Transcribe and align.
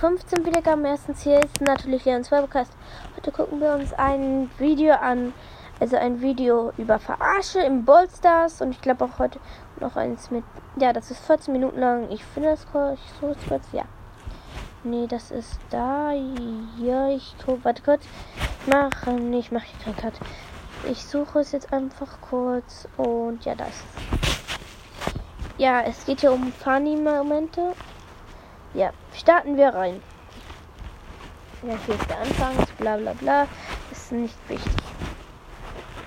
15 0.00 0.46
Wiedergaben. 0.46 0.84
Erstens 0.84 1.22
hier 1.22 1.42
ist 1.42 1.60
natürlich 1.60 2.04
Leons 2.04 2.30
Werbecast. 2.30 2.72
Heute 3.16 3.32
gucken 3.32 3.60
wir 3.60 3.72
uns 3.72 3.92
ein 3.94 4.48
Video 4.56 4.94
an, 4.94 5.34
also 5.80 5.96
ein 5.96 6.20
Video 6.20 6.72
über 6.78 7.00
Verarsche 7.00 7.58
im 7.58 7.84
Ballstars 7.84 8.60
und 8.60 8.70
ich 8.70 8.80
glaube 8.80 9.04
auch 9.04 9.18
heute 9.18 9.40
noch 9.80 9.96
eins 9.96 10.30
mit, 10.30 10.44
ja, 10.76 10.92
das 10.92 11.10
ist 11.10 11.26
14 11.26 11.52
Minuten 11.52 11.80
lang. 11.80 12.08
Ich 12.12 12.24
finde 12.24 12.50
das 12.50 12.64
kurz, 12.70 13.00
ich 13.04 13.12
suche 13.20 13.32
es 13.32 13.48
kurz, 13.48 13.64
ja. 13.72 13.82
Nee, 14.84 15.08
das 15.08 15.32
ist 15.32 15.58
da. 15.70 16.12
Ja, 16.80 17.08
ich 17.08 17.34
gucke, 17.44 17.64
warte 17.64 17.82
kurz. 17.82 18.04
Mache, 18.66 19.10
nee, 19.10 19.40
ich 19.40 19.50
mache 19.50 19.66
hier 19.66 19.84
keinen 19.84 19.96
Cut. 19.96 20.14
Ich 20.88 21.04
suche 21.04 21.40
es 21.40 21.50
jetzt 21.50 21.72
einfach 21.72 22.20
kurz 22.20 22.86
und 22.96 23.44
ja, 23.44 23.56
da 23.56 23.64
ist 23.64 23.82
es. 23.96 25.08
Ja, 25.58 25.80
es 25.82 26.06
geht 26.06 26.20
hier 26.20 26.30
um 26.30 26.52
Funny-Momente. 26.52 27.72
Ja, 28.74 28.92
starten 29.14 29.56
wir 29.56 29.68
rein. 29.68 30.02
Ja, 31.62 31.74
hier 31.86 31.94
ist 31.94 32.08
der 32.08 32.18
Anfang, 32.18 32.54
bla 32.78 32.96
bla 32.96 33.12
bla. 33.14 33.46
Ist 33.90 34.12
nicht 34.12 34.36
wichtig. 34.48 34.72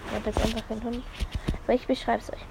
Ich 0.08 0.16
habe 0.16 0.30
jetzt 0.30 0.42
einfach 0.42 0.68
keinen 0.68 0.84
Hund. 0.84 1.04
Aber 1.64 1.74
ich 1.74 1.88
beschreibe 1.88 2.20
es 2.20 2.32
euch. 2.32 2.46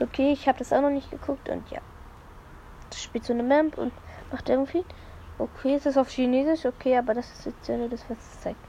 Okay, 0.00 0.32
ich 0.32 0.46
habe 0.46 0.58
das 0.58 0.72
auch 0.72 0.80
noch 0.80 0.90
nicht 0.90 1.10
geguckt 1.10 1.48
und 1.48 1.70
ja. 1.70 1.80
Das 2.90 3.02
spielt 3.02 3.24
so 3.24 3.32
eine 3.32 3.42
Map 3.42 3.78
und 3.78 3.92
macht 4.30 4.48
irgendwie. 4.48 4.84
Okay, 5.38 5.76
ist 5.76 5.86
das 5.86 5.96
auf 5.96 6.08
Chinesisch? 6.10 6.66
Okay, 6.66 6.96
aber 6.98 7.14
das 7.14 7.30
ist 7.32 7.46
jetzt 7.46 7.68
ja 7.68 7.76
das, 7.88 8.04
was 8.08 8.18
es 8.18 8.40
zeigt. 8.40 8.60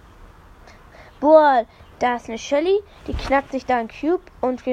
Boah, 1.20 1.66
da 2.00 2.16
ist 2.16 2.30
eine 2.30 2.38
Shelly, 2.38 2.82
die 3.08 3.14
knackt 3.14 3.52
sich 3.52 3.66
da 3.66 3.78
ein 3.78 3.88
Cube 3.88 4.24
und 4.42 4.64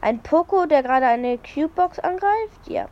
ein 0.00 0.22
Poco, 0.22 0.66
der 0.66 0.82
gerade 0.82 1.06
eine 1.06 1.38
Cube-Box 1.38 1.98
angreift. 1.98 2.68
Ja. 2.68 2.88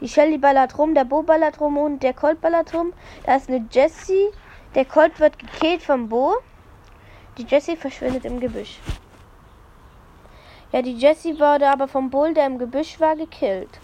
Die 0.00 0.08
Shelly 0.08 0.38
ballert 0.38 0.78
rum, 0.78 0.94
der 0.94 1.04
Bo 1.04 1.22
ballert 1.22 1.60
rum 1.60 1.76
und 1.76 2.02
der 2.02 2.14
Colt 2.14 2.40
ballert 2.40 2.74
rum. 2.74 2.92
Da 3.24 3.36
ist 3.36 3.48
eine 3.48 3.66
Jessie. 3.70 4.28
Der 4.74 4.84
Colt 4.84 5.18
wird 5.20 5.38
gekillt 5.38 5.82
vom 5.82 6.08
Bo. 6.08 6.36
Die 7.36 7.44
Jessie 7.44 7.76
verschwindet 7.76 8.24
im 8.24 8.40
Gebüsch. 8.40 8.78
Ja, 10.72 10.82
die 10.82 10.94
Jessie 10.94 11.38
wurde 11.38 11.68
aber 11.68 11.88
vom 11.88 12.10
Bull, 12.10 12.32
der 12.32 12.46
im 12.46 12.58
Gebüsch 12.58 13.00
war, 13.00 13.16
gekillt. 13.16 13.80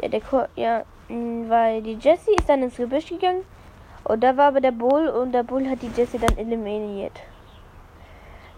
Ja, 0.00 0.08
der 0.08 0.20
Colt, 0.20 0.48
ja, 0.54 0.84
weil 1.08 1.82
die 1.82 1.94
Jessie 1.94 2.34
ist 2.38 2.48
dann 2.48 2.62
ins 2.62 2.76
Gebüsch 2.76 3.08
gegangen. 3.08 3.44
Und 4.04 4.22
da 4.22 4.36
war 4.36 4.48
aber 4.48 4.60
der 4.60 4.72
Bull 4.72 5.08
und 5.08 5.32
der 5.32 5.42
Bull 5.42 5.68
hat 5.68 5.82
die 5.82 5.90
Jessie 5.96 6.18
dann 6.18 6.38
eliminiert. 6.38 7.20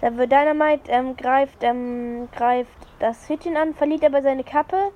Da 0.00 0.16
wird 0.16 0.30
Dynamite 0.30 0.90
ähm, 0.90 1.16
greift, 1.16 1.62
ähm, 1.62 2.28
greift 2.36 2.70
das 3.00 3.28
Hütchen 3.28 3.56
an, 3.56 3.74
verliert 3.74 4.04
aber 4.04 4.22
seine 4.22 4.44
Kappe 4.44 4.92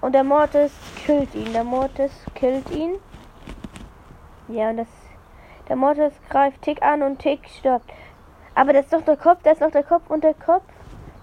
und 0.00 0.12
der 0.12 0.22
Mortis 0.22 0.72
killt 1.04 1.34
ihn. 1.34 1.52
Der 1.52 1.64
Mortis 1.64 2.12
killt 2.34 2.70
ihn. 2.70 2.94
Ja, 4.48 4.70
und 4.70 4.78
das. 4.78 4.88
Der 5.68 5.76
Mortis 5.76 6.12
greift 6.28 6.62
Tick 6.62 6.82
an 6.82 7.02
und 7.02 7.18
Tick 7.18 7.40
stirbt. 7.48 7.90
Aber 8.54 8.72
das 8.72 8.84
ist 8.84 8.92
doch 8.92 9.02
der 9.02 9.16
Kopf, 9.16 9.40
das 9.42 9.54
ist 9.54 9.60
noch 9.60 9.70
der 9.70 9.82
Kopf 9.82 10.08
und 10.08 10.22
der 10.22 10.34
Kopf. 10.34 10.64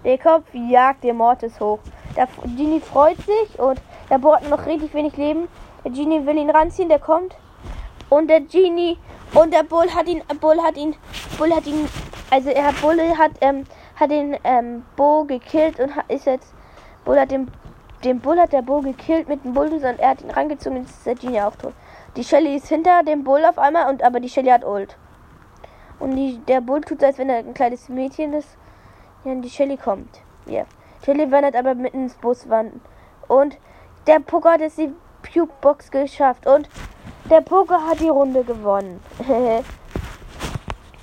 Der 0.04 0.18
Kopf 0.18 0.44
jagt 0.52 1.04
den 1.04 1.16
Mortis 1.16 1.60
hoch. 1.60 1.78
Der 2.16 2.28
Genie 2.56 2.80
freut 2.80 3.18
sich 3.18 3.58
und 3.58 3.80
der 4.10 4.18
Bo 4.18 4.34
hat 4.34 4.48
noch 4.48 4.66
richtig 4.66 4.92
wenig 4.94 5.16
Leben. 5.16 5.48
Der 5.84 5.92
Genie 5.92 6.26
will 6.26 6.36
ihn 6.36 6.50
ranziehen, 6.50 6.88
der 6.88 6.98
kommt. 6.98 7.36
Und 8.10 8.28
der 8.28 8.40
Genie 8.40 8.98
und 9.32 9.54
der 9.54 9.62
Bull 9.62 9.88
hat 9.94 10.08
ihn, 10.08 10.22
Bull 10.40 10.60
hat 10.62 10.76
ihn, 10.76 10.96
Bull 11.38 11.54
hat 11.54 11.66
ihn 11.66 11.88
also 12.32 12.48
er 12.48 12.72
Bull 12.72 12.98
hat, 13.18 13.32
ähm, 13.42 13.64
hat 13.94 14.10
den 14.10 14.38
ähm, 14.42 14.84
Bo 14.96 15.24
gekillt 15.24 15.78
und 15.78 15.92
ist 16.08 16.24
jetzt, 16.24 16.54
Bull 17.04 17.20
hat 17.20 17.30
den, 17.30 17.50
den 18.04 18.20
Bull 18.20 18.38
hat 18.38 18.52
der 18.52 18.62
Bo 18.62 18.80
gekillt 18.80 19.28
mit 19.28 19.44
dem 19.44 19.52
Bulldozer 19.52 19.90
und 19.90 19.98
er 20.00 20.10
hat 20.10 20.22
ihn 20.22 20.30
rangezogen 20.30 20.78
und 20.78 20.84
ist 20.84 21.06
der 21.06 21.14
Genie 21.14 21.40
auch 21.40 21.56
tot. 21.56 21.72
Die 22.16 22.24
Shelly 22.24 22.56
ist 22.56 22.68
hinter 22.68 23.02
dem 23.02 23.24
Bull 23.24 23.44
auf 23.44 23.58
einmal 23.58 23.88
und 23.88 24.02
aber 24.02 24.20
die 24.20 24.28
Shelly 24.28 24.50
hat 24.50 24.64
Ult. 24.64 24.96
Und 25.98 26.16
die, 26.16 26.38
der 26.48 26.60
Bull 26.60 26.80
tut 26.80 27.00
so, 27.00 27.06
als 27.06 27.18
wenn 27.18 27.28
er 27.28 27.38
ein 27.38 27.54
kleines 27.54 27.88
Mädchen 27.88 28.32
ist. 28.32 28.56
Ja, 29.24 29.32
und 29.32 29.42
die 29.42 29.50
Shelly 29.50 29.76
kommt. 29.76 30.20
Ja. 30.46 30.52
Yeah. 30.52 30.66
Shelly 31.04 31.30
wandert 31.30 31.54
aber 31.54 31.74
mitten 31.74 32.02
ins 32.02 32.14
Bus 32.14 32.48
wandern. 32.48 32.80
Und 33.28 33.56
der 34.06 34.18
Poker 34.18 34.52
hat 34.52 34.60
es 34.60 34.76
die 34.76 34.92
Puke-Box 35.22 35.90
geschafft. 35.90 36.46
Und 36.46 36.68
der 37.30 37.40
Poker 37.40 37.86
hat 37.86 38.00
die 38.00 38.08
Runde 38.08 38.42
gewonnen. 38.42 39.00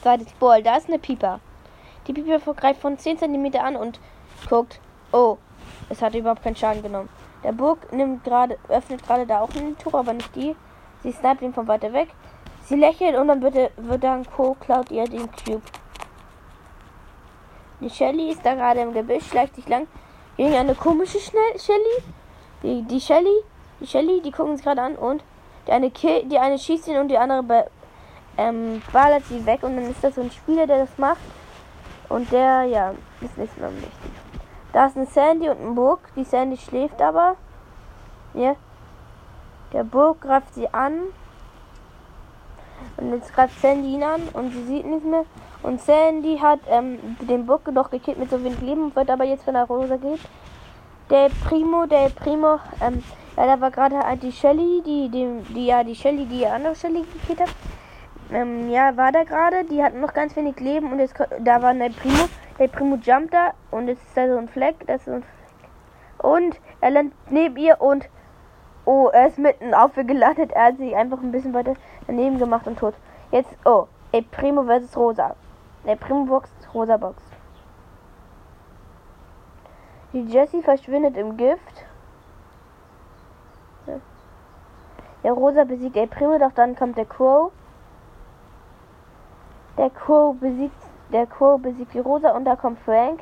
Zweites 0.02 0.32
Ball, 0.34 0.62
da 0.64 0.76
ist 0.78 0.90
eine 0.90 1.00
Pieper. 1.00 1.40
Die 2.08 2.14
Pieper 2.14 2.54
greift 2.54 2.82
von 2.82 2.98
10 2.98 3.20
cm 3.20 3.56
an 3.56 3.76
und 3.76 4.00
guckt. 4.50 4.80
Oh, 5.12 5.38
es 5.90 6.02
hat 6.02 6.16
überhaupt 6.16 6.44
keinen 6.44 6.56
Schaden 6.56 6.84
genommen. 6.84 7.10
Der 7.44 7.52
Burg 7.52 7.92
nimmt 7.94 8.24
gerade, 8.24 8.58
öffnet 8.68 9.06
gerade 9.06 9.26
da 9.26 9.42
auch 9.42 9.50
eine 9.56 9.78
Tour, 9.78 9.96
aber 9.96 10.14
nicht 10.14 10.36
die. 10.36 10.56
Sie 11.04 11.12
sniped 11.12 11.42
ihn 11.42 11.54
von 11.54 11.68
weiter 11.68 11.94
weg. 11.94 12.10
Sie 12.64 12.76
lächelt 12.76 13.16
und 13.16 13.28
dann 13.28 13.42
wird, 13.42 13.56
wird 13.78 14.04
dann 14.04 14.26
Co. 14.30 14.56
klaut 14.60 14.92
ihr 14.92 15.06
den 15.06 15.30
Cube. 15.32 15.62
Die 17.80 17.90
Shelly 17.90 18.32
ist 18.32 18.46
da 18.46 18.56
gerade 18.56 18.82
im 18.82 18.94
Gebüsch, 18.94 19.28
schleicht 19.28 19.56
sich 19.56 19.68
lang 19.70 19.88
gegen 20.36 20.54
eine 20.54 20.76
komische 20.76 21.20
Schnell 21.20 21.58
Shelly. 21.58 22.04
Die, 22.62 22.84
die 22.84 23.00
Shelly, 23.00 23.44
die 23.80 23.88
Shelly, 23.88 24.22
die 24.22 24.32
gucken 24.32 24.58
sich 24.58 24.66
gerade 24.66 24.82
an 24.82 24.96
und 24.96 25.24
die 25.66 25.72
eine, 25.72 25.90
die 25.90 26.38
eine 26.38 26.60
schießt 26.60 26.90
ihn 26.90 26.98
und 26.98 27.08
die 27.08 27.18
andere 27.18 27.70
ähm, 28.38 28.82
ballert 28.92 29.26
sie 29.26 29.46
weg 29.46 29.64
und 29.64 29.76
dann 29.76 29.90
ist 29.90 30.04
das 30.04 30.16
so 30.16 30.22
ein 30.22 30.32
Spieler, 30.32 30.68
der 30.68 30.80
das 30.80 30.98
macht. 30.98 31.22
Und 32.10 32.32
der, 32.32 32.64
ja, 32.64 32.94
ist 33.22 33.38
nicht 33.38 33.54
so 33.56 33.66
wichtig. 33.66 34.29
Da 34.74 34.86
ist 34.86 34.98
ein 34.98 35.08
Sandy 35.08 35.50
und 35.50 35.62
ein 35.62 35.76
Burg. 35.76 36.00
Die 36.16 36.24
Sandy 36.24 36.58
schläft 36.58 37.02
aber. 37.02 37.36
Ja. 38.34 38.56
Der 39.74 39.84
Burg 39.84 40.22
greift 40.22 40.54
sie 40.54 40.72
an. 40.74 40.94
Und 42.98 43.14
jetzt 43.14 43.34
greift 43.34 43.60
Sandy 43.62 43.96
ihn 43.96 44.04
an 44.04 44.22
und 44.34 44.52
sie 44.52 44.64
sieht 44.64 44.86
nicht 44.86 45.06
mehr. 45.06 45.26
Und 45.64 45.82
Sandy 45.82 46.38
hat 46.38 46.60
ähm, 46.70 47.18
den 47.22 47.46
Burg 47.46 47.72
noch 47.72 47.90
gekillt 47.90 48.18
mit 48.18 48.30
so 48.30 48.42
wenig 48.44 48.62
Leben 48.62 48.86
und 48.86 48.96
wird 48.96 49.10
aber 49.10 49.26
jetzt 49.26 49.44
von 49.44 49.54
der 49.54 49.66
Rosa 49.66 49.98
geht. 49.98 50.22
Der 51.10 51.30
Primo, 51.48 51.86
der 51.86 52.10
Primo, 52.10 52.60
ähm, 52.82 53.04
ja, 53.36 53.46
da 53.46 53.60
war 53.60 53.72
gerade 53.72 54.00
halt 54.00 54.24
die 54.24 54.32
Shelly, 54.32 54.82
die, 54.86 55.10
die, 55.10 55.54
die, 55.54 55.66
ja, 55.66 55.84
die 55.84 55.96
Shelly, 55.96 56.26
die 56.26 56.46
andere 56.46 56.76
Shelly 56.76 57.04
gekillt 57.14 57.42
hat. 57.42 57.50
Ähm, 58.32 58.70
ja, 58.70 58.96
war 58.96 59.12
da 59.12 59.24
gerade. 59.24 59.66
Die 59.66 59.84
hatten 59.84 60.00
noch 60.02 60.14
ganz 60.14 60.36
wenig 60.36 60.60
Leben 60.60 60.92
und 60.92 61.00
jetzt 61.00 61.16
da 61.40 61.62
war 61.62 61.74
der 61.74 61.90
Primo. 61.90 62.30
Der 62.60 62.68
Primo 62.68 62.96
jumpt 62.98 63.34
da 63.34 63.54
und 63.72 63.88
jetzt 63.88 64.04
ist 64.06 64.18
da 64.18 64.28
so 64.28 64.38
ein 64.38 64.50
Fleck. 64.50 64.86
Das 64.86 64.98
ist 64.98 65.06
so 65.06 65.14
ein 65.14 65.24
Fleck. 65.24 65.70
Und 66.20 66.60
er 66.82 66.92
landet 66.92 67.18
neben 67.30 67.56
ihr 67.58 67.80
und 67.80 68.10
oh, 68.86 69.08
er 69.14 69.28
ist 69.28 69.40
mitten 69.40 69.74
auf 69.74 69.96
ihr 69.96 70.04
gelandet. 70.04 70.52
Er 70.52 70.66
hat 70.66 70.78
sich 70.78 70.96
einfach 70.96 71.20
ein 71.22 71.32
bisschen 71.32 71.54
weiter 71.54 71.76
daneben 72.08 72.38
gemacht 72.38 72.68
und 72.68 72.78
tot. 72.78 72.96
Jetzt, 73.32 73.56
oh, 73.64 73.88
El 74.12 74.24
Primo 74.24 74.64
versus 74.64 74.98
Rosa. 74.98 75.36
Der 75.86 75.96
Primo 75.96 76.26
Box, 76.26 76.52
Rosa 76.74 76.98
Box. 76.98 77.24
Die 80.12 80.24
Jessie 80.24 80.62
verschwindet 80.62 81.16
im 81.16 81.38
Gift. 81.38 81.86
Der 85.24 85.34
Rosa 85.34 85.64
besiegt 85.64 85.96
El 85.96 86.08
Primo, 86.08 86.38
doch 86.38 86.52
dann 86.54 86.76
kommt 86.76 86.98
der 86.98 87.06
Crow. 87.06 87.52
Der 89.78 89.90
Crow 89.90 90.36
besiegt, 90.40 90.82
der 91.12 91.26
Crow 91.28 91.60
besiegt 91.60 91.94
die 91.94 92.00
Rosa 92.00 92.32
und 92.32 92.46
da 92.46 92.56
kommt 92.56 92.80
Frank. 92.80 93.22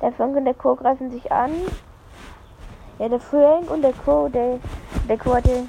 Der 0.00 0.12
Frank 0.12 0.36
und 0.36 0.44
der 0.44 0.54
Crow 0.54 0.78
greifen 0.78 1.10
sich 1.10 1.30
an. 1.30 1.52
Ja, 2.98 3.08
der 3.08 3.20
Frank 3.20 3.70
und 3.70 3.82
der 3.82 3.92
Crow, 3.92 4.30
der, 4.30 4.58
der 5.08 5.18
Crow 5.18 5.34
hat 5.34 5.46
den, 5.46 5.68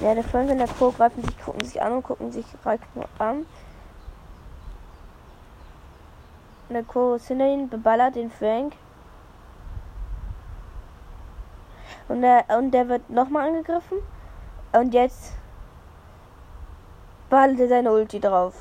ja, 0.00 0.14
der 0.14 0.24
Frank 0.24 0.50
und 0.50 0.58
der 0.58 0.68
Crow 0.68 0.96
greifen 0.96 1.22
sich, 1.24 1.44
gucken 1.44 1.64
sich 1.64 1.82
an 1.82 1.92
und 1.92 2.02
gucken 2.02 2.30
sich 2.30 2.46
nur 2.94 3.08
an. 3.18 3.46
Der 6.70 6.84
Crow 6.84 7.16
ist 7.16 7.28
hinter 7.28 7.46
ihn, 7.46 7.68
beballert 7.68 8.14
den 8.14 8.30
Frank. 8.30 8.74
Und 12.08 12.22
der, 12.22 12.44
und 12.56 12.70
der 12.70 12.88
wird 12.88 13.10
nochmal 13.10 13.48
angegriffen. 13.48 13.98
Und 14.72 14.94
jetzt 14.94 15.34
behalte 17.32 17.66
seine 17.66 17.90
Ulti 17.90 18.20
drauf. 18.20 18.52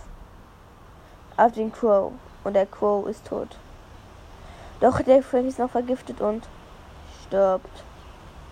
Auf 1.35 1.51
den 1.51 1.73
Crow. 1.73 2.13
Und 2.45 2.53
der 2.53 2.65
Crow 2.65 3.05
ist 3.05 3.27
tot. 3.27 3.57
Doch 4.79 5.01
der 5.01 5.21
Frank 5.21 5.45
ist 5.45 5.59
noch 5.59 5.69
vergiftet 5.69 6.21
und 6.21 6.47
stirbt. 7.25 7.83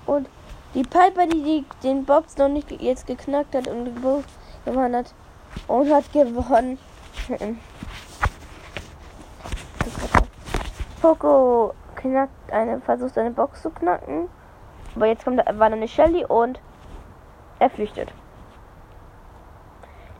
Und 0.05 0.27
die 0.73 0.83
Piper, 0.83 1.25
die, 1.25 1.41
die 1.41 1.65
den 1.83 2.03
Box 2.03 2.35
noch 2.35 2.49
nicht 2.49 2.69
jetzt 2.81 3.07
geknackt 3.07 3.55
hat 3.55 3.69
und 3.69 3.95
gewonnen 3.95 4.95
hat. 4.95 5.13
Und 5.69 5.89
hat 5.89 6.11
gewonnen. 6.11 6.77
Poco 11.01 11.73
knackt 11.95 12.51
eine, 12.51 12.81
versucht 12.81 13.13
seine 13.13 13.31
Box 13.31 13.61
zu 13.61 13.69
knacken. 13.69 14.27
Aber 14.97 15.05
jetzt 15.05 15.23
kommt, 15.23 15.37
war 15.37 15.69
da 15.69 15.77
eine 15.77 15.87
Shelly 15.87 16.25
und 16.25 16.59
er 17.59 17.69
flüchtet. 17.69 18.11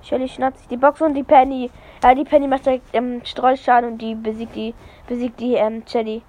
Shelly 0.10 0.28
schnappt 0.28 0.58
sich 0.58 0.68
die 0.68 0.78
Box 0.78 1.02
und 1.02 1.14
die 1.14 1.24
Penny. 1.24 1.70
Ja, 2.04 2.16
die 2.16 2.24
Penny 2.24 2.48
macht 2.48 2.66
direkt 2.66 2.88
ähm, 2.94 3.22
Streuschaden 3.24 3.92
und 3.92 3.98
die 4.00 4.16
besiegt 4.16 4.56
die, 4.56 4.74
besiegt 5.08 5.40
die 5.40 5.54
ähm, 5.54 5.84
Shelly. 5.88 6.24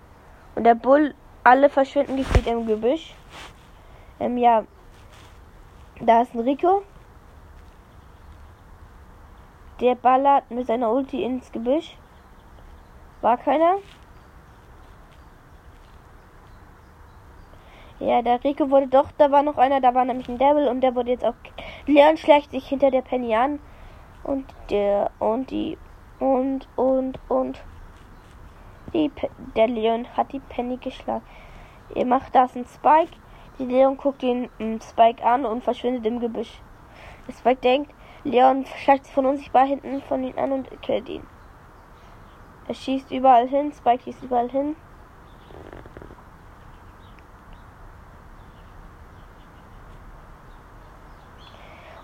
Und 0.55 0.65
der 0.65 0.75
Bull, 0.75 1.15
alle 1.45 1.71
verschwinden 1.71 2.19
gefühlt 2.19 2.47
im 2.47 2.67
Gebüsch. 2.67 3.15
Ähm, 4.19 4.37
ja. 4.37 4.65
Da 5.99 6.23
ist 6.23 6.35
ein 6.35 6.41
Rico. 6.41 6.83
Der 9.81 9.95
ballert 9.95 10.51
mit 10.51 10.67
seiner 10.67 10.93
Ulti 10.93 11.25
ins 11.25 11.51
Gebüsch. 11.51 11.97
War 13.23 13.39
keiner. 13.39 13.77
Ja, 17.99 18.21
der 18.21 18.43
Rico 18.45 18.71
wurde 18.71 18.89
doch, 18.89 19.11
da 19.17 19.31
war 19.31 19.43
noch 19.43 19.57
einer, 19.57 19.81
da 19.81 19.95
war 19.95 20.05
nämlich 20.05 20.29
ein 20.29 20.39
Devil 20.39 20.69
und 20.69 20.83
der 20.83 20.95
wurde 20.95 21.13
jetzt 21.13 21.25
auch. 21.25 21.35
Leon 21.87 22.19
schleicht 22.19 22.51
sich 22.51 22.67
hinter 22.67 22.91
der 22.91 23.03
Penny 23.03 23.35
an. 23.35 23.59
Und 24.23 24.47
der, 24.71 25.11
und 25.19 25.51
die, 25.51 25.79
und, 26.19 26.69
und, 26.77 27.19
und. 27.29 27.63
Die, 28.93 29.11
der 29.57 29.69
Leon 29.69 30.07
hat 30.17 30.33
die 30.33 30.41
Penny 30.41 30.77
geschlagen. 30.77 31.25
Er 31.95 32.05
macht 32.05 32.35
das 32.35 32.57
ein 32.57 32.67
Spike. 32.67 33.17
Die 33.59 33.65
Leon 33.65 33.97
guckt 33.97 34.23
den 34.23 34.49
Spike 34.81 35.25
an 35.25 35.45
und 35.45 35.63
verschwindet 35.63 36.07
im 36.07 36.21
Gebüsch. 36.21 36.61
Der 37.27 37.35
Spike 37.35 37.61
denkt, 37.61 37.95
Leon 38.25 38.65
schleicht 38.83 39.07
von 39.07 39.27
unsichtbar 39.27 39.67
hinten 39.67 40.03
von 40.03 40.23
ihm 40.23 40.37
an 40.39 40.53
und 40.53 40.83
killt 40.83 41.09
ihn. 41.09 41.27
Er 42.69 42.75
schießt 42.75 43.11
überall 43.11 43.49
hin, 43.49 43.73
Spike 43.73 44.05
schießt 44.05 44.23
überall 44.23 44.51
hin. 44.51 44.77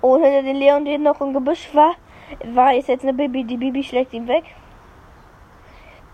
Und 0.00 0.22
hinter 0.22 0.42
den 0.42 0.56
Leon, 0.56 0.84
der 0.84 0.98
noch 0.98 1.20
im 1.20 1.32
Gebüsch 1.32 1.74
war, 1.74 1.94
war 2.44 2.74
ist 2.74 2.88
jetzt 2.88 3.04
eine 3.04 3.14
Baby. 3.14 3.44
Die 3.44 3.56
Baby 3.56 3.82
schlägt 3.82 4.12
ihn 4.12 4.28
weg. 4.28 4.44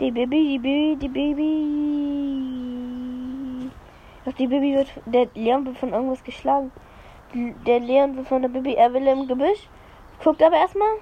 Die 0.00 0.10
Baby, 0.10 0.48
die 0.48 0.58
Baby, 0.58 0.96
die 1.00 1.08
Baby. 1.08 2.10
Doch 4.24 4.32
die 4.34 4.46
Baby 4.46 4.76
wird, 4.76 4.88
der 5.06 5.28
Leon 5.34 5.66
wird 5.66 5.78
von 5.78 5.92
irgendwas 5.92 6.22
geschlagen. 6.22 6.70
Der 7.34 7.80
Leon 7.80 8.16
wird 8.16 8.28
von 8.28 8.42
der 8.42 8.48
Baby, 8.48 8.74
er 8.74 8.92
will 8.92 9.06
im 9.06 9.26
Gebüsch. 9.26 9.68
Guckt 10.22 10.42
aber 10.42 10.56
erstmal. 10.56 10.98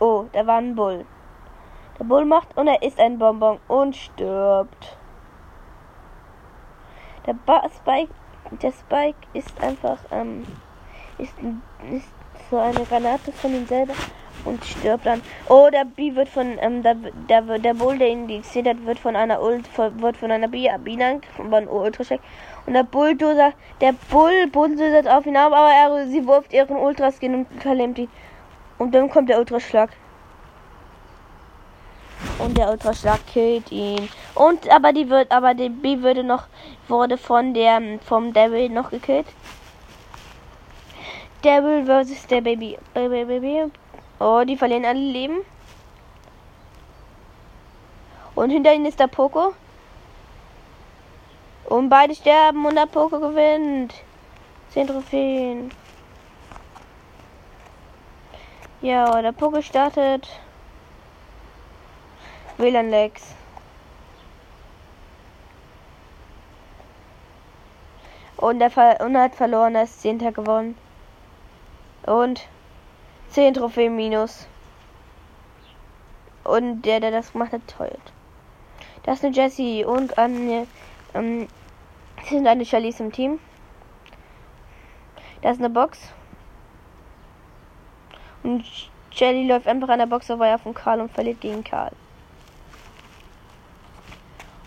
Oh, 0.00 0.24
da 0.32 0.46
war 0.46 0.58
ein 0.58 0.74
Bull. 0.74 1.06
Der 1.98 2.04
Bull 2.04 2.24
macht 2.24 2.56
und 2.56 2.66
er 2.66 2.82
isst 2.82 3.00
ein 3.00 3.18
Bonbon 3.18 3.58
und 3.68 3.96
stirbt. 3.96 4.98
Der 7.26 7.34
ba 7.34 7.68
Spike, 7.68 8.12
der 8.62 8.72
Spike 8.72 9.18
ist 9.32 9.60
einfach, 9.60 9.98
ähm, 10.10 10.44
ist, 11.18 11.34
ist 11.90 12.12
so 12.50 12.58
eine 12.58 12.84
Granate 12.84 13.32
von 13.32 13.54
ihm 13.54 13.66
selber 13.66 13.94
und 14.44 14.64
stirbt 14.64 15.06
dann. 15.06 15.22
Oh, 15.48 15.68
der 15.70 15.84
B 15.84 16.14
wird 16.14 16.28
von, 16.28 16.56
ähm, 16.60 16.82
der, 16.82 16.94
der, 17.28 17.42
der 17.58 17.74
Bull, 17.74 17.98
der 17.98 18.08
ihn 18.08 18.28
gezählt 18.28 18.68
hat, 18.68 18.84
wird 18.86 18.98
von 18.98 19.16
einer 19.16 19.42
Ult, 19.42 19.64
wird 19.76 20.16
von 20.16 20.30
einer 20.30 20.48
B, 20.48 20.68
Biene 20.78 21.20
von 21.36 21.52
einem 21.52 21.68
Ultraschlag. 21.68 22.20
Und 22.66 22.74
der 22.74 22.84
Bulldozer, 22.84 23.52
der 23.80 23.92
Bull 24.10 24.48
bulldozert 24.48 25.08
auf 25.08 25.26
ihn 25.26 25.36
ab, 25.36 25.52
aber 25.52 25.70
er, 25.70 26.06
sie 26.08 26.26
wirft 26.26 26.52
ihren 26.52 26.76
Ultraskin 26.76 27.34
und 27.34 27.62
verlähmt 27.62 27.98
ihn. 27.98 28.08
Und 28.78 28.94
dann 28.94 29.10
kommt 29.10 29.28
der 29.28 29.38
Ultraschlag. 29.38 29.90
Und 32.38 32.56
der 32.56 32.70
Ultraschlag 32.70 33.20
killt 33.26 33.70
ihn. 33.70 34.08
Und 34.34 34.68
aber 34.70 34.92
die 34.92 35.08
wird, 35.08 35.30
aber 35.30 35.54
die 35.54 35.68
B 35.68 36.02
würde 36.02 36.24
noch, 36.24 36.46
wurde 36.88 37.18
von 37.18 37.54
der, 37.54 37.80
vom 38.04 38.32
Devil 38.32 38.68
noch 38.68 38.90
gekillt. 38.90 39.26
Devil 41.42 41.84
versus 41.84 42.26
der 42.26 42.40
Baby. 42.40 42.78
Baby, 42.94 43.24
Baby. 43.24 43.70
Oh, 44.18 44.42
die 44.44 44.56
verlieren 44.56 44.84
alle 44.84 44.98
Leben. 44.98 45.38
Und 48.34 48.50
hinter 48.50 48.74
ihnen 48.74 48.86
ist 48.86 49.00
der 49.00 49.06
Poco. 49.06 49.54
Und 51.66 51.88
beide 51.88 52.14
sterben 52.14 52.64
und 52.64 52.76
der 52.76 52.86
Poco 52.86 53.18
gewinnt. 53.18 53.94
Zehn 54.70 54.86
Trophäen. 54.86 55.70
Ja, 58.82 59.20
der 59.22 59.32
Poco 59.32 59.62
startet. 59.62 60.28
WLAN 62.58 62.90
Lex. 62.90 63.34
Und 68.36 68.60
er, 68.60 68.70
ver 68.70 69.00
und 69.00 69.14
er 69.14 69.22
hat 69.22 69.34
verloren, 69.34 69.74
er 69.74 69.84
ist 69.84 70.02
10. 70.02 70.18
gewonnen. 70.32 70.76
Und 72.06 72.48
10 73.30 73.54
Trophäen 73.54 73.96
minus. 73.96 74.46
Und 76.44 76.82
der, 76.82 77.00
der 77.00 77.10
das 77.10 77.32
gemacht 77.32 77.52
hat, 77.52 77.66
teuert. 77.66 78.12
Das 79.02 79.18
ist 79.18 79.24
eine 79.24 79.34
Jessie 79.34 79.84
und 79.84 80.14
ähm, 80.16 80.66
ähm, 81.14 81.48
sind 82.28 82.46
eine 82.46 82.64
Charlize 82.64 83.02
im 83.02 83.12
Team. 83.12 83.38
Da 85.42 85.50
ist 85.50 85.58
eine 85.58 85.70
Box. 85.70 86.12
Und 88.42 88.64
Jelly 89.12 89.46
läuft 89.46 89.66
einfach 89.66 89.88
an 89.88 89.98
der 89.98 90.06
Box 90.06 90.26
vorbei 90.26 90.56
von 90.58 90.74
Karl 90.74 91.00
und 91.00 91.10
verliert 91.10 91.40
gegen 91.40 91.64
Karl. 91.64 91.92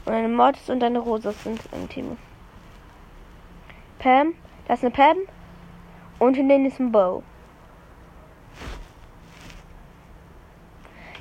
Und 0.05 0.13
eine 0.13 0.27
Mortis 0.27 0.69
und 0.69 0.83
eine 0.83 0.99
Rosa 0.99 1.31
sind 1.31 1.61
im 1.71 1.87
Team. 1.87 2.17
Pam, 3.99 4.33
da 4.67 4.73
ist 4.73 4.83
eine 4.83 4.91
Pam. 4.91 5.17
Und 6.17 6.35
hinter 6.35 6.55
denen 6.55 6.65
ist 6.65 6.79
ein 6.79 6.91
Bow. 6.91 7.23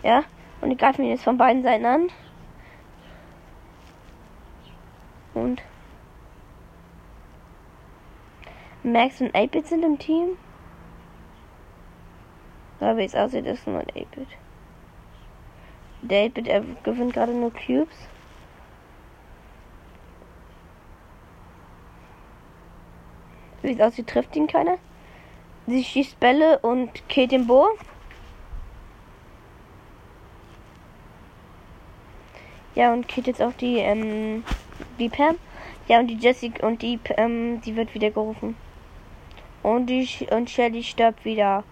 Ja, 0.08 0.24
und 0.62 0.70
die 0.70 0.76
greifen 0.78 1.04
ihn 1.04 1.10
jetzt 1.10 1.24
von 1.24 1.36
beiden 1.36 1.62
Seiten 1.62 1.84
an. 1.84 2.08
Und 5.34 5.60
Max 8.82 9.20
und 9.20 9.34
8-Bit 9.34 9.66
sind 9.66 9.84
im 9.84 9.98
Team. 9.98 10.38
Aber 12.80 12.96
wie 12.96 13.04
es 13.04 13.14
aussieht, 13.14 13.44
ist 13.44 13.66
nur 13.66 13.80
ein 13.80 13.86
8-Bit. 13.88 14.28
Der 16.00 16.30
8-Bit 16.30 16.84
gewinnt 16.84 17.12
gerade 17.12 17.34
nur 17.34 17.52
Cubes. 17.52 18.08
Wie 23.60 23.72
es 23.72 23.80
aussieht, 23.80 24.06
trifft 24.06 24.34
ihn 24.36 24.46
keiner. 24.46 24.78
Sie 25.66 25.84
schießt 25.84 26.18
Bälle 26.18 26.60
und 26.60 27.06
killt 27.10 27.32
den 27.32 27.46
Bo. 27.46 27.66
Ja, 32.78 32.92
und 32.92 33.08
killt 33.08 33.26
jetzt 33.26 33.42
auch 33.42 33.54
die, 33.54 33.78
ähm, 33.78 34.44
die 35.00 35.08
Pam. 35.08 35.34
Ja, 35.88 35.98
und 35.98 36.06
die 36.06 36.14
Jessica 36.14 36.64
und 36.64 36.80
die, 36.80 37.00
ähm, 37.16 37.60
die 37.62 37.74
wird 37.74 37.92
wieder 37.92 38.12
gerufen. 38.12 38.56
Und 39.64 39.86
die, 39.86 40.08
und 40.30 40.48
Shelly 40.48 40.84
stirbt 40.84 41.24
wieder. 41.24 41.64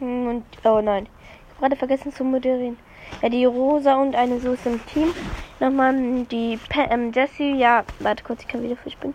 Hm, 0.00 0.26
und, 0.26 0.44
oh 0.64 0.80
nein. 0.80 1.04
Ich 1.04 1.50
habe 1.50 1.60
gerade 1.60 1.76
vergessen 1.76 2.12
zu 2.12 2.24
moderieren. 2.24 2.78
Ja, 3.22 3.28
die 3.28 3.44
Rosa 3.44 3.96
und 3.96 4.16
eine 4.16 4.40
Soße 4.40 4.70
im 4.70 4.86
Team. 4.86 5.12
Nochmal 5.60 5.94
die 6.30 6.58
Pe 6.68 6.88
ähm, 6.90 7.12
Jessie. 7.12 7.54
Ja, 7.54 7.84
warte 8.00 8.24
kurz, 8.24 8.42
ich 8.42 8.48
kann 8.48 8.62
wieder 8.62 8.76
verspinnen. 8.76 9.14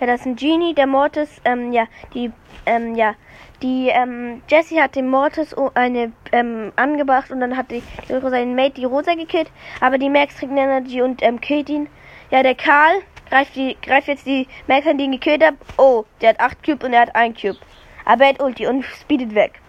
Ja, 0.00 0.06
das 0.06 0.24
sind 0.24 0.40
Genie, 0.40 0.74
der 0.74 0.88
Mortis, 0.88 1.40
ähm, 1.44 1.72
ja, 1.72 1.86
die, 2.12 2.32
ähm, 2.66 2.96
ja, 2.96 3.14
die 3.62 3.88
ähm, 3.88 4.42
Jessie 4.48 4.80
hat 4.80 4.96
dem 4.96 5.08
Mortis 5.08 5.54
eine 5.74 6.10
ähm, 6.32 6.72
angebracht 6.74 7.30
und 7.30 7.38
dann 7.38 7.56
hat 7.56 7.70
die 7.70 7.84
seinen 8.08 8.56
Mate 8.56 8.80
die 8.80 8.84
Rosa 8.84 9.14
gekillt, 9.14 9.48
aber 9.80 9.98
die 9.98 10.08
Max 10.08 10.36
trinkt 10.36 10.58
Energy 10.58 11.02
und 11.02 11.22
ähm, 11.22 11.40
killt 11.40 11.68
ihn. 11.68 11.88
Ja, 12.32 12.42
der 12.42 12.56
Karl 12.56 12.94
greift 13.32 13.56
die 13.56 13.78
greift 13.80 14.08
jetzt 14.08 14.26
die 14.26 14.46
Max 14.66 14.86
an, 14.86 14.98
die 14.98 15.04
ihn 15.04 15.12
gekillt 15.12 15.42
hat. 15.42 15.54
Oh, 15.78 16.04
der 16.20 16.30
hat 16.30 16.40
8 16.40 16.62
Cube 16.62 16.84
und 16.84 16.92
er 16.92 17.00
hat 17.00 17.16
1 17.16 17.40
Cube. 17.40 17.58
Aber 18.04 18.24
er 18.24 18.30
hat 18.30 18.42
Ulti 18.42 18.66
und 18.66 18.84
speedet 18.84 19.34
weg. 19.34 19.60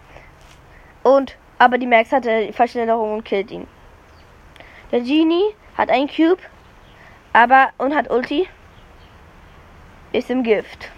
Und 1.02 1.36
aber 1.58 1.78
die 1.78 1.86
Max 1.86 2.12
hatte 2.12 2.52
Verschnellerung 2.52 3.14
und 3.14 3.24
killt 3.24 3.50
ihn. 3.50 3.66
Der 4.92 5.00
Genie 5.00 5.54
hat 5.78 5.88
ein 5.88 6.08
Cube, 6.08 6.42
aber 7.32 7.70
und 7.78 7.94
hat 7.94 8.10
Ulti. 8.10 8.46
Ist 10.12 10.30
im 10.30 10.42
Gift. 10.42 10.90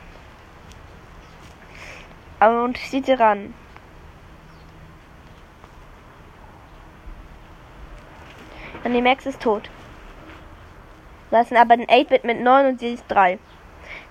Und 2.40 2.76
zieht 2.76 3.06
sie 3.06 3.12
ran. 3.12 3.54
Und 8.84 8.92
die 8.92 9.00
Max 9.00 9.24
ist 9.24 9.40
tot. 9.40 9.70
Ist 11.30 11.52
aber 11.52 11.74
ein 11.74 11.86
8-Bit 11.86 12.24
mit 12.24 12.40
9 12.40 12.66
und 12.66 12.80
sie 12.80 12.94
ist 12.94 13.04
3. 13.08 13.38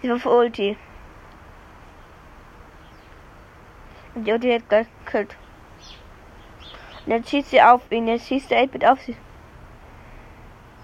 Sie 0.02 0.10
war 0.10 0.18
für 0.18 0.30
Ulti. 0.30 0.78
Und 4.14 4.26
die 4.26 4.32
Ulti 4.32 4.52
hat 4.52 4.88
gekillt. 5.06 5.36
Und 7.06 7.12
jetzt 7.12 7.30
schießt 7.30 7.50
sie 7.50 7.62
auf 7.62 7.90
ihn. 7.92 8.08
Jetzt 8.08 8.28
schießt 8.28 8.52
der 8.52 8.64
8-Bit 8.64 8.86
auf 8.86 9.02
sie. 9.02 9.16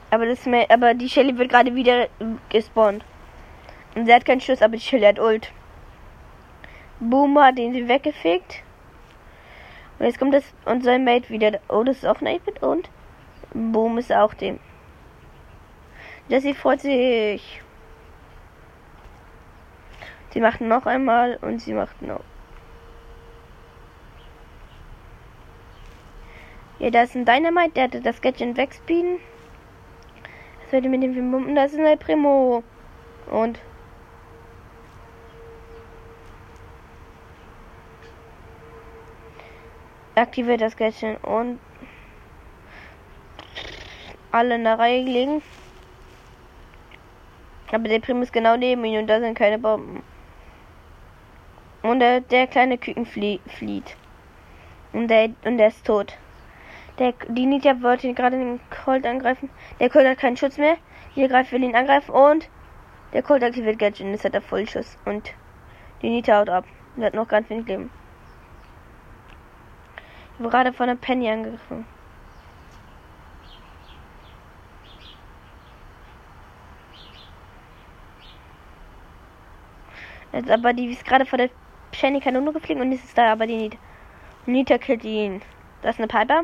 Aber, 0.09 0.25
das, 0.25 0.45
aber 0.69 0.93
die 0.93 1.09
Shelly 1.09 1.37
wird 1.37 1.49
gerade 1.49 1.73
wieder 1.75 2.07
gespawnt. 2.49 3.03
Und 3.95 4.05
sie 4.05 4.13
hat 4.13 4.25
keinen 4.25 4.41
Schuss, 4.41 4.61
aber 4.61 4.75
die 4.75 4.81
Shelly 4.81 5.05
hat 5.05 5.19
Ult. 5.19 5.51
Boom 6.99 7.39
hat 7.39 7.57
ihn 7.57 7.87
weggefegt. 7.87 8.63
Und 9.99 10.05
jetzt 10.05 10.19
kommt 10.19 10.33
das 10.33 10.43
und 10.65 10.83
sein 10.83 11.03
Mate 11.03 11.29
wieder. 11.29 11.59
Oh, 11.67 11.83
das 11.83 11.97
ist 11.97 12.05
auch 12.05 12.21
ein 12.21 12.27
8-Bit 12.27 12.63
und 12.63 12.89
Boom 13.53 13.97
ist 13.97 14.11
auch 14.13 14.33
dem. 14.33 14.59
Jessie 16.27 16.53
freut 16.53 16.81
sich. 16.81 17.61
Sie 20.31 20.39
macht 20.39 20.61
noch 20.61 20.85
einmal 20.85 21.37
und 21.41 21.59
sie 21.59 21.73
macht 21.73 22.01
noch. 22.01 22.23
Ja, 26.79 26.89
da 26.89 27.03
ist 27.03 27.15
ein 27.15 27.25
Dynamite, 27.25 27.73
der 27.75 27.83
hatte 27.83 28.01
das 28.01 28.21
Gadget 28.21 28.57
wegspeeden. 28.57 29.19
Was 30.63 30.71
wird 30.71 30.85
mit 30.85 31.03
dem 31.03 31.31
Bomben? 31.31 31.53
Das 31.53 31.73
ist 31.73 31.79
ein 31.79 31.99
Primo. 31.99 32.63
Und 33.29 33.59
aktiviert 40.15 40.61
das 40.61 40.75
Gadget 40.75 41.23
und 41.23 41.59
alle 44.31 44.55
in 44.55 44.63
der 44.63 44.79
Reihe 44.79 45.03
liegen. 45.03 45.41
Aber 47.71 47.87
der 47.87 47.99
Prim 47.99 48.21
ist 48.21 48.33
genau 48.33 48.57
neben 48.57 48.83
ihm 48.83 48.99
und 49.01 49.07
da 49.07 49.19
sind 49.19 49.37
keine 49.37 49.57
Bomben. 49.57 50.03
Und 51.83 51.99
der, 51.99 52.21
der 52.21 52.47
kleine 52.47 52.77
Küken 52.77 53.05
flie 53.05 53.39
flieht. 53.47 53.95
Und 54.93 55.07
der, 55.07 55.29
und 55.45 55.57
der 55.57 55.67
ist 55.67 55.85
tot. 55.85 56.17
Der, 56.99 57.13
die 57.29 57.45
Nita 57.45 57.81
wollte 57.81 58.07
ihn 58.07 58.15
gerade 58.15 58.37
den 58.37 58.59
Colt 58.83 59.05
angreifen. 59.05 59.49
Der 59.79 59.89
Colt 59.89 60.05
hat 60.05 60.19
keinen 60.19 60.37
Schutz 60.37 60.57
mehr. 60.57 60.77
Hier 61.13 61.29
greift 61.29 61.51
will 61.51 61.63
ihn 61.63 61.75
angreifen 61.75 62.11
und 62.11 62.49
der 63.13 63.23
Colt 63.23 63.43
aktiviert 63.43 63.79
Gadget 63.79 64.05
und 64.05 64.11
jetzt 64.11 64.25
hat 64.25 64.33
er 64.33 64.41
Vollschuss. 64.41 64.97
Und 65.05 65.33
die 66.01 66.09
Nita 66.09 66.39
haut 66.39 66.49
ab. 66.49 66.65
Und 66.95 67.03
hat 67.03 67.13
noch 67.13 67.27
ganz 67.27 67.49
wenig 67.49 67.67
Leben. 67.67 67.89
Ich 70.33 70.39
wurde 70.39 70.49
gerade 70.49 70.73
von 70.73 70.87
der 70.87 70.95
Penny 70.95 71.29
angegriffen. 71.29 71.85
Jetzt 80.33 80.49
aber 80.49 80.73
die 80.73 80.91
ist 80.91 81.05
gerade 81.05 81.25
vor 81.25 81.37
der 81.37 81.49
Penny 81.91 82.19
Kanone 82.19 82.53
geflogen 82.53 82.81
und 82.81 82.91
jetzt 82.91 83.05
ist 83.05 83.17
da 83.17 83.31
aber 83.31 83.47
die 83.47 83.57
Nita. 83.57 83.77
Nita 84.45 84.77
killt 84.77 85.03
ihn. 85.03 85.41
Das 85.81 85.95
ist 85.95 85.99
eine 85.99 86.07
Piper. 86.07 86.43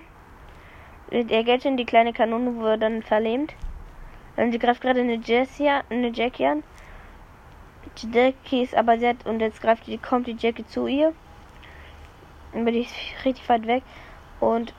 Der 1.12 1.44
Gadget, 1.44 1.80
die 1.80 1.86
kleine 1.86 2.14
Kanone, 2.14 2.56
wurde 2.56 2.78
dann 2.78 3.02
verlähmt. 3.02 3.56
Und 4.36 4.52
sie 4.52 4.60
greift 4.60 4.82
gerade 4.82 5.00
eine 5.00 5.16
Jessie, 5.16 5.70
eine 5.90 6.10
Jackie 6.10 6.46
an. 6.46 6.64
Die 7.98 8.12
Jackie 8.12 8.62
ist 8.62 8.76
aber 8.76 9.00
sehr, 9.00 9.16
und 9.26 9.40
jetzt 9.40 9.62
greift 9.62 9.88
die, 9.88 9.98
kommt 9.98 10.28
die 10.28 10.36
Jackie 10.38 10.66
zu 10.68 10.86
ihr. 10.86 11.14
Aber 12.54 12.72
die 12.72 12.82
ist 12.82 12.94
richtig 13.26 13.48
weit 13.50 13.66
weg. 13.66 13.84
Und, 14.40 14.74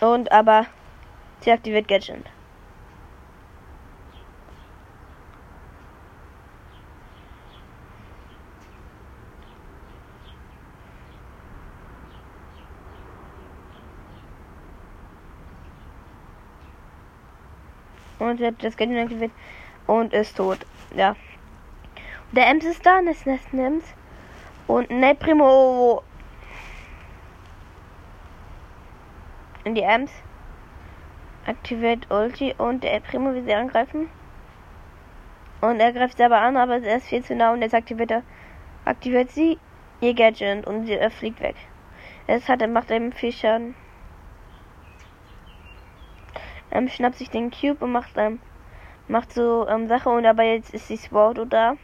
und 0.00 0.32
aber 0.32 0.66
sie 1.40 1.52
aktiviert 1.52 1.86
Gadget. 1.86 2.24
Und 18.40 18.62
das 18.62 18.76
Gadget 18.76 19.04
aktiviert 19.04 19.32
und 19.86 20.12
ist 20.12 20.36
tot. 20.36 20.58
Ja. 20.94 21.16
Der 22.32 22.48
Ems 22.48 22.64
ist 22.64 22.84
da, 22.84 22.98
ist 23.00 23.26
ein 23.26 23.58
Ems. 23.58 23.84
Und 24.66 24.90
ne 24.90 25.14
Primo. 25.14 26.02
Und 29.64 29.74
die 29.74 29.82
Ems 29.82 30.10
aktiviert 31.46 32.10
Ulti 32.10 32.54
und 32.58 32.82
der 32.82 33.00
Primo 33.00 33.32
will 33.32 33.44
sie 33.44 33.54
angreifen. 33.54 34.08
Und 35.60 35.80
er 35.80 35.92
greift 35.92 36.18
sie 36.18 36.24
aber 36.24 36.40
an, 36.40 36.56
aber 36.56 36.82
er 36.82 36.96
ist 36.98 37.06
viel 37.06 37.24
zu 37.24 37.34
nah 37.34 37.52
und 37.52 37.62
jetzt 37.62 37.74
aktiviert 37.74 38.10
er 38.10 38.22
aktiviert 38.84 39.30
sie 39.30 39.58
ihr 40.00 40.14
Gadget 40.14 40.66
und 40.66 40.86
sie 40.86 40.98
fliegt 41.10 41.40
weg. 41.40 41.56
Es 42.26 42.48
hat 42.48 42.62
er 42.62 42.68
macht 42.68 42.90
eben 42.90 43.12
viel 43.12 43.32
Schaden. 43.32 43.74
Ähm, 46.76 46.88
schnappt 46.88 47.16
sich 47.16 47.30
den 47.30 47.50
Cube 47.50 47.82
und 47.82 47.92
macht 47.92 48.10
ähm, 48.16 48.38
macht 49.08 49.32
so 49.32 49.66
ähm, 49.66 49.88
Sache 49.88 50.10
und 50.10 50.26
aber 50.26 50.42
jetzt 50.42 50.74
ist 50.74 50.90
die 50.90 50.98
Sword 50.98 51.38
da. 51.50 51.74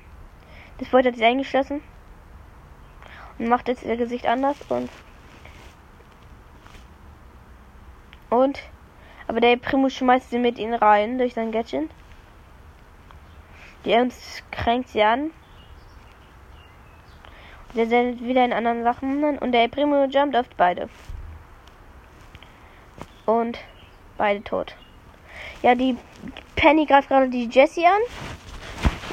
Das 0.76 0.88
Sword 0.88 1.06
hat 1.06 1.16
sie 1.16 1.24
eingeschlossen 1.24 1.80
und 3.38 3.48
macht 3.48 3.68
jetzt 3.68 3.84
ihr 3.84 3.96
Gesicht 3.96 4.26
anders 4.26 4.58
und 4.68 4.90
und 8.28 8.60
aber 9.28 9.40
der 9.40 9.56
Primo 9.56 9.88
schmeißt 9.88 10.28
sie 10.28 10.38
mit 10.38 10.58
ihnen 10.58 10.74
rein 10.74 11.16
durch 11.16 11.32
sein 11.32 11.52
Gadget. 11.52 11.88
Die 13.86 13.92
Ems 13.92 14.42
kränkt 14.50 14.90
sie 14.90 15.02
an. 15.02 15.30
Der 17.74 17.86
sendet 17.86 18.22
wieder 18.22 18.44
in 18.44 18.52
anderen 18.52 18.82
Sachen 18.82 19.38
und 19.38 19.52
der 19.52 19.68
Primo 19.68 20.04
jumpt 20.04 20.36
auf 20.36 20.50
beide. 20.58 20.90
Und 23.24 23.58
beide 24.16 24.42
tot. 24.42 24.74
Ja, 25.62 25.74
die 25.74 25.96
Penny 26.56 26.86
greift 26.86 27.08
gerade 27.08 27.28
die 27.28 27.48
Jessie 27.50 27.86
an. 27.86 28.00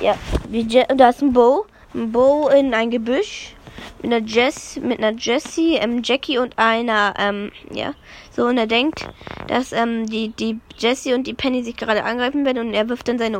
Ja, 0.02 0.16
die 0.48 0.62
Je 0.62 0.86
da 0.96 1.10
ist 1.10 1.22
ein 1.22 1.34
Bow. 1.34 1.66
Ein 1.94 2.12
Bow 2.12 2.50
in 2.50 2.74
ein 2.74 2.90
Gebüsch. 2.90 3.56
Mit 4.02 4.14
einer 4.14 4.26
Jess, 4.26 4.78
mit 4.78 5.00
einer 5.00 5.18
Jessie, 5.18 5.76
ähm, 5.76 6.02
Jackie 6.04 6.38
und 6.38 6.58
einer, 6.58 7.14
ähm, 7.18 7.52
ja. 7.72 7.94
So, 8.32 8.46
und 8.46 8.58
er 8.58 8.68
denkt, 8.68 9.10
dass, 9.48 9.74
ähm, 9.74 10.06
die, 10.06 10.30
die 10.30 10.60
Jessie 10.78 11.14
und 11.14 11.28
die 11.28 11.34
Penny 11.34 11.64
sich 11.64 11.76
gerade 11.76 12.04
angreifen 12.06 12.46
werden 12.46 12.68
und 12.68 12.74
er 12.74 12.88
wirft 12.88 13.10
dann 13.10 13.20
seine 13.20 13.40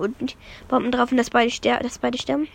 Bomben 0.68 0.92
drauf 0.92 1.12
und 1.12 1.18
dass 1.18 1.30
beide, 1.30 1.50
ster 1.50 1.80
dass 1.80 2.00
beide 2.00 2.18
sterben. 2.18 2.50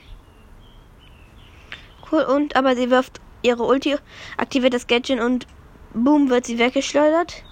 Cool, 2.11 2.23
und, 2.23 2.57
aber 2.57 2.77
sie 2.77 2.91
wirft 2.91 3.21
ihre 3.43 3.63
Ulti, 3.63 3.97
aktiviert 4.37 4.75
das 4.75 4.87
Gadget 4.87 5.21
und 5.21 5.47
boom, 5.95 6.29
wird 6.29 6.45
sie 6.45 6.59
weggeschleudert. 6.59 7.43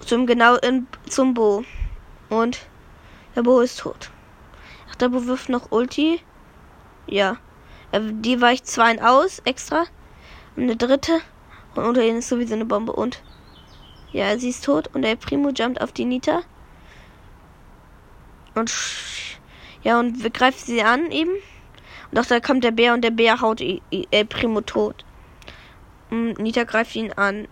Zum, 0.00 0.26
genau, 0.26 0.56
in, 0.56 0.86
zum 1.08 1.34
Bo. 1.34 1.64
Und 2.28 2.60
der 3.36 3.42
Bo 3.42 3.60
ist 3.60 3.80
tot. 3.80 4.10
Ach, 4.90 4.94
der 4.96 5.08
Bo 5.08 5.26
wirft 5.26 5.48
noch 5.48 5.70
Ulti. 5.70 6.20
Ja. 7.06 7.36
Äh, 7.92 8.00
Die 8.02 8.40
weicht 8.40 8.66
zwei 8.66 9.00
aus, 9.02 9.40
extra. 9.44 9.84
Und 10.56 10.64
eine 10.64 10.76
dritte. 10.76 11.20
Und 11.74 11.84
unter 11.84 12.02
ihnen 12.02 12.18
ist 12.18 12.28
sowieso 12.28 12.54
eine 12.54 12.64
Bombe. 12.64 12.92
Und. 12.92 13.22
Ja, 14.12 14.38
sie 14.38 14.48
ist 14.48 14.64
tot. 14.64 14.88
Und 14.94 15.02
der 15.02 15.16
Primo 15.16 15.50
jumpt 15.50 15.80
auf 15.80 15.92
die 15.92 16.04
Nita. 16.04 16.42
Und. 18.54 18.72
Ja, 19.82 20.00
und 20.00 20.22
wir 20.22 20.30
greifen 20.30 20.64
sie 20.66 20.82
an 20.82 21.10
eben. 21.10 21.32
Und 22.10 22.18
auch 22.18 22.26
da 22.26 22.40
kommt 22.40 22.64
der 22.64 22.70
Bär 22.70 22.94
und 22.94 23.02
der 23.02 23.10
Bär 23.10 23.40
haut 23.40 23.60
El 23.60 24.24
Primo 24.26 24.60
tot. 24.62 25.04
Und 26.10 26.38
Nita 26.38 26.64
greift 26.64 26.96
ihn 26.96 27.12
an. 27.12 27.46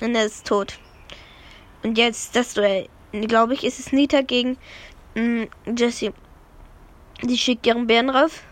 Und 0.00 0.14
er 0.14 0.26
ist 0.26 0.46
tot. 0.46 0.78
Und 1.82 1.98
jetzt 1.98 2.34
das 2.36 2.54
Duell. 2.54 2.88
Glaube 3.12 3.54
ich, 3.54 3.64
ist 3.64 3.78
es 3.78 3.92
Nita 3.92 4.22
gegen 4.22 4.58
mm, 5.14 5.44
Jesse. 5.76 6.12
Sie 7.22 7.38
schickt 7.38 7.66
ihren 7.66 7.86
Bären 7.86 8.10
raus. 8.10 8.42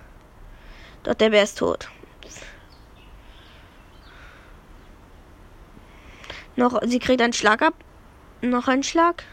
Doch 1.03 1.15
der 1.15 1.31
Bär 1.31 1.43
ist 1.43 1.59
tot. 1.59 1.89
Noch, 6.57 6.81
sie 6.85 6.99
kriegt 6.99 7.21
einen 7.21 7.33
Schlag 7.33 7.63
ab. 7.63 7.75
Noch 8.41 8.69
ein 8.69 8.83
Schlag. 8.83 9.25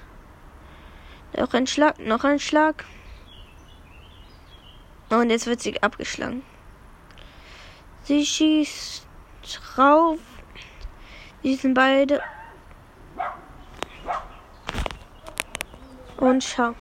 Noch 1.38 1.54
ein 1.54 1.68
Schlag, 1.68 2.00
noch 2.00 2.24
ein 2.24 2.40
Schlag. 2.40 2.84
Und 5.10 5.30
jetzt 5.30 5.46
wird 5.46 5.62
sie 5.62 5.82
abgeschlagen. 5.82 6.44
Sie 8.04 8.26
schießt 8.26 9.06
drauf. 9.76 10.20
Die 11.44 11.56
sind 11.56 11.74
beide. 11.74 12.22
Und 16.18 16.44
schau. 16.44 16.70